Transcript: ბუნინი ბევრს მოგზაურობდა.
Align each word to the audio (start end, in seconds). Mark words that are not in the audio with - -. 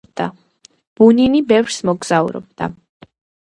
ბუნინი 1.01 1.43
ბევრს 1.53 1.79
მოგზაურობდა. 1.93 2.75